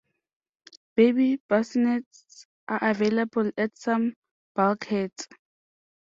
Baby 0.95 1.39
bassinets 1.47 2.47
are 2.67 2.79
available 2.89 3.51
at 3.55 3.77
some 3.77 4.15
bulkheads. 4.55 5.27